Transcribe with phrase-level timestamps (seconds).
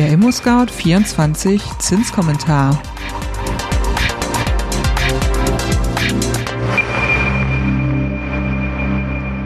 [0.00, 2.82] Der ImmoScout 24 Zinskommentar.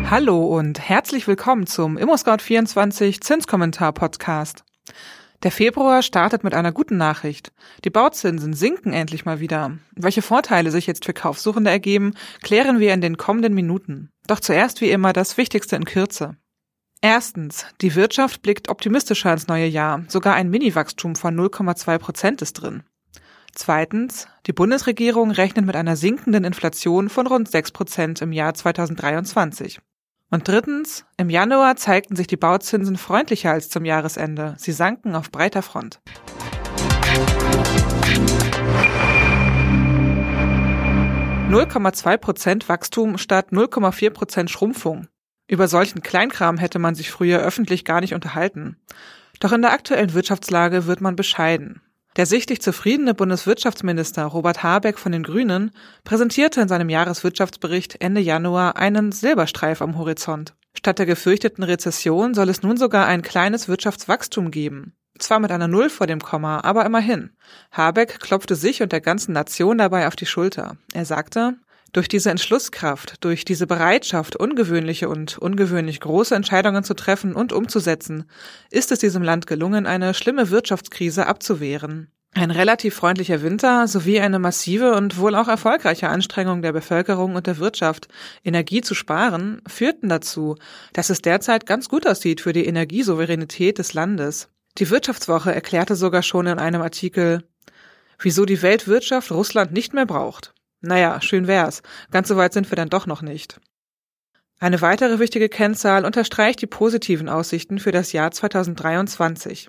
[0.09, 4.63] Hallo und herzlich willkommen zum ImmoScout 24 Zinskommentar Podcast.
[5.43, 7.51] Der Februar startet mit einer guten Nachricht.
[7.85, 9.77] Die Bauzinsen sinken endlich mal wieder.
[9.97, 14.11] Welche Vorteile sich jetzt für Kaufsuchende ergeben, klären wir in den kommenden Minuten.
[14.29, 16.37] Doch zuerst wie immer das Wichtigste in Kürze.
[17.05, 20.05] Erstens, die Wirtschaft blickt optimistischer ins neue Jahr.
[20.09, 22.83] Sogar ein Mini-Wachstum von 0,2 Prozent ist drin.
[23.53, 29.81] Zweitens, die Bundesregierung rechnet mit einer sinkenden Inflation von rund 6 Prozent im Jahr 2023.
[30.31, 34.55] Und drittens, im Januar zeigten sich die Bauzinsen freundlicher als zum Jahresende.
[34.57, 36.01] Sie sanken auf breiter Front.
[41.51, 45.07] ,2 Prozent Wachstum statt 0,4 Prozent Schrumpfung.
[45.47, 48.77] Über solchen Kleinkram hätte man sich früher öffentlich gar nicht unterhalten.
[49.41, 51.83] Doch in der aktuellen Wirtschaftslage wird man bescheiden.
[52.17, 55.73] Der sichtlich zufriedene Bundeswirtschaftsminister Robert Habeck von den Grünen
[56.05, 60.55] präsentierte in seinem Jahreswirtschaftsbericht Ende Januar einen Silberstreif am Horizont.
[60.77, 64.95] Statt der gefürchteten Rezession soll es nun sogar ein kleines Wirtschaftswachstum geben.
[65.19, 67.31] Zwar mit einer Null vor dem Komma, aber immerhin.
[67.71, 70.77] Habeck klopfte sich und der ganzen Nation dabei auf die Schulter.
[70.93, 71.57] Er sagte,
[71.95, 78.25] durch diese Entschlusskraft, durch diese Bereitschaft, ungewöhnliche und ungewöhnlich große Entscheidungen zu treffen und umzusetzen,
[78.71, 82.11] ist es diesem Land gelungen, eine schlimme Wirtschaftskrise abzuwehren.
[82.37, 87.47] Ein relativ freundlicher Winter sowie eine massive und wohl auch erfolgreiche Anstrengung der Bevölkerung und
[87.47, 88.09] der Wirtschaft,
[88.43, 90.57] Energie zu sparen, führten dazu,
[90.93, 94.49] dass es derzeit ganz gut aussieht für die Energiesouveränität des Landes.
[94.79, 97.45] Die Wirtschaftswoche erklärte sogar schon in einem Artikel,
[98.19, 100.54] wieso die Weltwirtschaft Russland nicht mehr braucht.
[100.85, 101.83] Naja, schön wär's.
[102.11, 103.59] Ganz so weit sind wir dann doch noch nicht.
[104.61, 109.69] Eine weitere wichtige Kennzahl unterstreicht die positiven Aussichten für das Jahr 2023.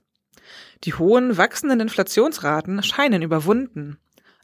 [0.84, 3.98] Die hohen wachsenden Inflationsraten scheinen überwunden.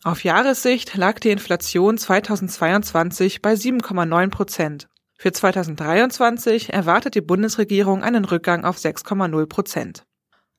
[0.03, 4.87] Auf Jahressicht lag die Inflation 2022 bei 7,9 Prozent.
[5.17, 10.05] Für 2023 erwartet die Bundesregierung einen Rückgang auf 6,0 Prozent.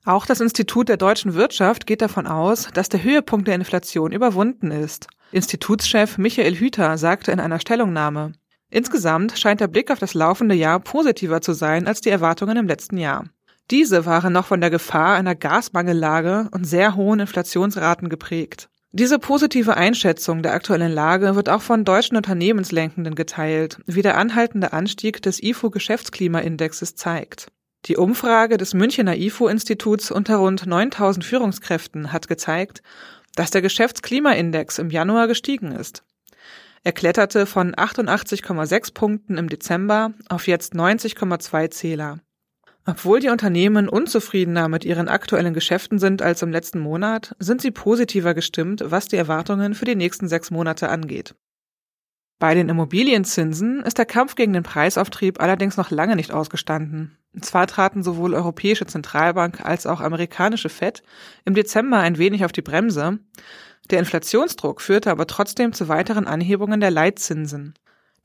[0.05, 4.71] Auch das Institut der deutschen Wirtschaft geht davon aus, dass der Höhepunkt der Inflation überwunden
[4.71, 5.09] ist.
[5.33, 8.33] Institutschef Michael Hüter sagte in einer Stellungnahme,
[8.69, 12.67] Insgesamt scheint der Blick auf das laufende Jahr positiver zu sein als die Erwartungen im
[12.67, 13.25] letzten Jahr.
[13.71, 18.69] Diese waren noch von der Gefahr einer Gasmangellage und sehr hohen Inflationsraten geprägt.
[18.93, 24.75] Diese positive Einschätzung der aktuellen Lage wird auch von deutschen Unternehmenslenkenden geteilt, wie der anhaltende
[24.75, 27.47] Anstieg des IFO-Geschäftsklimaindexes zeigt.
[27.87, 32.83] Die Umfrage des Münchener IFO-Instituts unter rund 9000 Führungskräften hat gezeigt,
[33.35, 36.05] dass der Geschäftsklimaindex im Januar gestiegen ist.
[36.85, 42.19] Er kletterte von 88,6 Punkten im Dezember auf jetzt 90,2 Zähler.
[42.85, 47.71] Obwohl die Unternehmen unzufriedener mit ihren aktuellen Geschäften sind als im letzten Monat, sind sie
[47.71, 51.37] positiver gestimmt, was die Erwartungen für die nächsten sechs Monate angeht.
[52.43, 57.17] Bei den Immobilienzinsen ist der Kampf gegen den Preisauftrieb allerdings noch lange nicht ausgestanden.
[57.41, 61.05] Zwar traten sowohl Europäische Zentralbank als auch amerikanische Fed
[61.45, 63.21] im Dezember ein wenig auf die Bremse,
[63.93, 67.75] der Inflationsdruck führte aber trotzdem zu weiteren Anhebungen der Leitzinsen.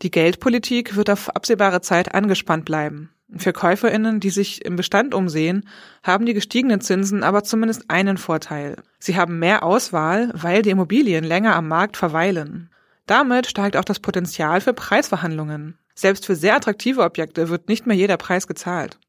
[0.02, 3.12] Die Geldpolitik wird auf absehbare Zeit angespannt bleiben.
[3.36, 5.70] Für Käuferinnen, die sich im Bestand umsehen,
[6.02, 8.78] haben die gestiegenen Zinsen aber zumindest einen Vorteil.
[8.98, 12.72] Sie haben mehr Auswahl, weil die Immobilien länger am Markt verweilen.
[13.08, 15.80] Damit steigt auch das Potenzial für Preisverhandlungen.
[15.96, 19.00] Selbst für sehr attraktive Objekte wird nicht mehr jeder Preis gezahlt.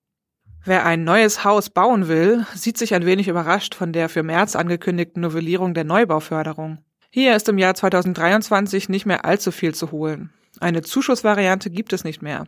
[0.64, 4.56] Wer ein neues Haus bauen will, sieht sich ein wenig überrascht von der für März
[4.56, 6.78] angekündigten Novellierung der Neubauförderung.
[7.10, 10.30] Hier ist im Jahr 2023 nicht mehr allzu viel zu holen.
[10.60, 12.46] Eine Zuschussvariante gibt es nicht mehr.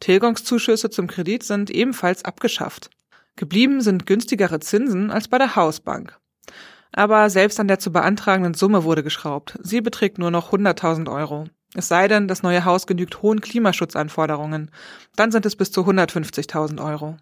[0.00, 2.90] Tilgungszuschüsse zum Kredit sind ebenfalls abgeschafft.
[3.36, 6.18] Geblieben sind günstigere Zinsen als bei der Hausbank.
[6.92, 9.58] Aber selbst an der zu beantragenden Summe wurde geschraubt.
[9.62, 11.46] Sie beträgt nur noch 100.000 Euro.
[11.74, 14.70] Es sei denn, das neue Haus genügt hohen Klimaschutzanforderungen.
[15.14, 17.16] Dann sind es bis zu 150.000 Euro.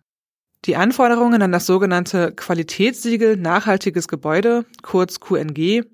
[0.64, 5.84] Die Anforderungen an das sogenannte Qualitätssiegel Nachhaltiges Gebäude, kurz QNG,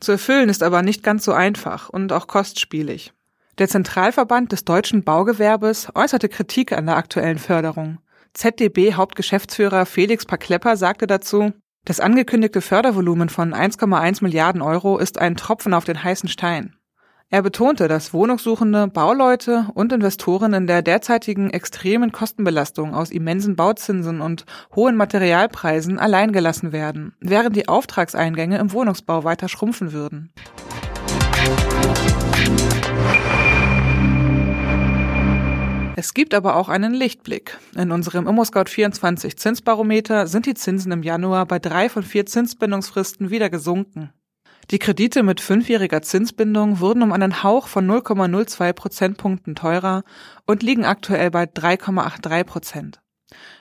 [0.00, 3.12] zu erfüllen ist aber nicht ganz so einfach und auch kostspielig.
[3.58, 7.98] Der Zentralverband des deutschen Baugewerbes äußerte Kritik an der aktuellen Förderung.
[8.34, 11.52] ZDB-Hauptgeschäftsführer Felix Paklepper sagte dazu,
[11.84, 16.76] das angekündigte Fördervolumen von 1,1 Milliarden Euro ist ein Tropfen auf den heißen Stein.
[17.28, 24.20] Er betonte, dass Wohnungssuchende, Bauleute und Investoren in der derzeitigen extremen Kostenbelastung aus immensen Bauzinsen
[24.20, 24.44] und
[24.76, 30.30] hohen Materialpreisen alleingelassen werden, während die Auftragseingänge im Wohnungsbau weiter schrumpfen würden.
[35.94, 37.58] Es gibt aber auch einen Lichtblick.
[37.76, 43.50] In unserem ImmoScout24 Zinsbarometer sind die Zinsen im Januar bei drei von vier Zinsbindungsfristen wieder
[43.50, 44.10] gesunken.
[44.70, 50.02] Die Kredite mit fünfjähriger Zinsbindung wurden um einen Hauch von 0,02 Prozentpunkten teurer
[50.46, 53.00] und liegen aktuell bei 3,83 Prozent.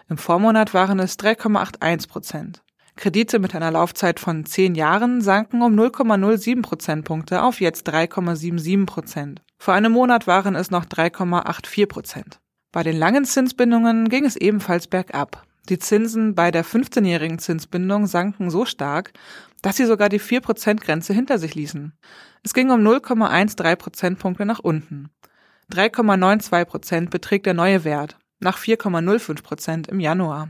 [0.10, 2.64] Im Vormonat waren es 3,81 Prozent.
[2.96, 9.42] Kredite mit einer Laufzeit von zehn Jahren sanken um 0,07 Prozentpunkte auf jetzt 3,77 Prozent.
[9.62, 12.40] Vor einem Monat waren es noch 3,84 Prozent.
[12.72, 15.46] Bei den langen Zinsbindungen ging es ebenfalls bergab.
[15.70, 19.14] Die Zinsen bei der 15-jährigen Zinsbindung sanken so stark,
[19.62, 21.94] dass sie sogar die 4%-Grenze hinter sich ließen.
[22.42, 25.12] Es ging um 0,13 Prozentpunkte nach unten.
[25.72, 30.50] 3,92 Prozent beträgt der neue Wert, nach 4,05 Prozent im Januar.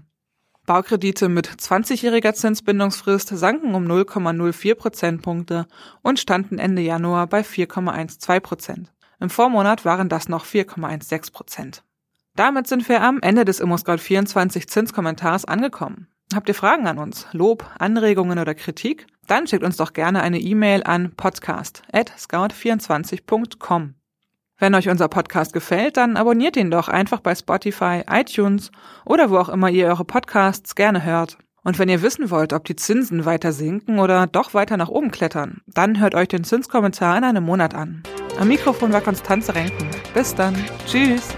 [0.66, 5.68] Baukredite mit 20-jähriger Zinsbindungsfrist sanken um 0,04 Prozentpunkte
[6.02, 8.94] und standen Ende Januar bei 4,12 Prozent.
[9.22, 11.84] Im Vormonat waren das noch 4,16 Prozent.
[12.36, 16.08] Damit sind wir am Ende des ImmoScout24 Zinskommentars angekommen.
[16.34, 19.06] Habt ihr Fragen an uns, Lob, Anregungen oder Kritik?
[19.28, 23.94] Dann schickt uns doch gerne eine E-Mail an podcast@scout24.com.
[24.58, 28.72] Wenn euch unser Podcast gefällt, dann abonniert ihn doch einfach bei Spotify, iTunes
[29.06, 31.38] oder wo auch immer ihr eure Podcasts gerne hört.
[31.64, 35.12] Und wenn ihr wissen wollt, ob die Zinsen weiter sinken oder doch weiter nach oben
[35.12, 38.02] klettern, dann hört euch den Zinskommentar in einem Monat an.
[38.40, 39.90] Am Mikrofon war Konstanze Renken.
[40.14, 40.56] Bis dann.
[40.88, 41.36] Tschüss.